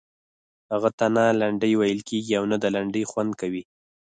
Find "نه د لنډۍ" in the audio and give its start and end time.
2.51-3.03